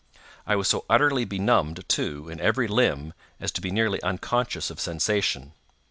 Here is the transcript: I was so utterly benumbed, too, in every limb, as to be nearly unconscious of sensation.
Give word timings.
I 0.47 0.55
was 0.55 0.67
so 0.67 0.83
utterly 0.89 1.25
benumbed, 1.25 1.87
too, 1.87 2.27
in 2.27 2.39
every 2.41 2.67
limb, 2.67 3.13
as 3.39 3.51
to 3.51 3.61
be 3.61 3.69
nearly 3.69 4.01
unconscious 4.01 4.71
of 4.71 4.79
sensation. 4.79 5.53